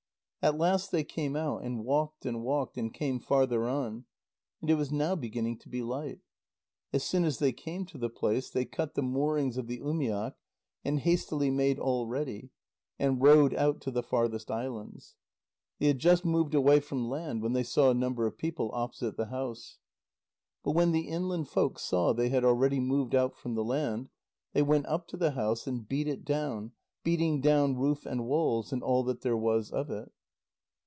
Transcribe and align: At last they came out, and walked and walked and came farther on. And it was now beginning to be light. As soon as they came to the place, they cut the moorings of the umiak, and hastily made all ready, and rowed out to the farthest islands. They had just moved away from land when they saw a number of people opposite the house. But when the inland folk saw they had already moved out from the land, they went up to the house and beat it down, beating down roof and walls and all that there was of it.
At 0.43 0.57
last 0.57 0.91
they 0.91 1.03
came 1.03 1.35
out, 1.35 1.61
and 1.63 1.85
walked 1.85 2.25
and 2.25 2.41
walked 2.41 2.75
and 2.75 2.91
came 2.91 3.19
farther 3.19 3.67
on. 3.67 4.05
And 4.59 4.71
it 4.71 4.73
was 4.73 4.91
now 4.91 5.15
beginning 5.15 5.59
to 5.59 5.69
be 5.69 5.83
light. 5.83 6.19
As 6.91 7.03
soon 7.03 7.25
as 7.25 7.37
they 7.37 7.51
came 7.51 7.85
to 7.85 7.99
the 7.99 8.09
place, 8.09 8.49
they 8.49 8.65
cut 8.65 8.95
the 8.95 9.03
moorings 9.03 9.57
of 9.57 9.67
the 9.67 9.77
umiak, 9.81 10.33
and 10.83 11.01
hastily 11.01 11.51
made 11.51 11.77
all 11.77 12.07
ready, 12.07 12.49
and 12.97 13.21
rowed 13.21 13.53
out 13.53 13.81
to 13.81 13.91
the 13.91 14.01
farthest 14.01 14.49
islands. 14.49 15.15
They 15.77 15.85
had 15.85 15.99
just 15.99 16.25
moved 16.25 16.55
away 16.55 16.79
from 16.79 17.07
land 17.07 17.43
when 17.43 17.53
they 17.53 17.61
saw 17.61 17.91
a 17.91 17.93
number 17.93 18.25
of 18.25 18.35
people 18.39 18.71
opposite 18.73 19.17
the 19.17 19.27
house. 19.27 19.77
But 20.63 20.71
when 20.71 20.91
the 20.91 21.07
inland 21.07 21.49
folk 21.49 21.77
saw 21.77 22.13
they 22.13 22.29
had 22.29 22.43
already 22.43 22.79
moved 22.79 23.13
out 23.13 23.37
from 23.37 23.53
the 23.53 23.63
land, 23.63 24.09
they 24.53 24.63
went 24.63 24.87
up 24.87 25.07
to 25.09 25.17
the 25.17 25.31
house 25.33 25.67
and 25.67 25.87
beat 25.87 26.07
it 26.07 26.25
down, 26.25 26.71
beating 27.03 27.41
down 27.41 27.75
roof 27.75 28.07
and 28.07 28.25
walls 28.25 28.73
and 28.73 28.81
all 28.81 29.03
that 29.03 29.21
there 29.21 29.37
was 29.37 29.69
of 29.69 29.91
it. 29.91 30.11